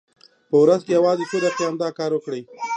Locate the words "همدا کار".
1.67-2.11